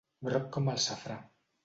Groc 0.27 0.47
com 0.55 0.71
el 0.73 0.81
safrà. 0.87 1.19